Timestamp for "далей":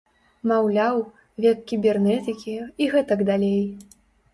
3.33-3.59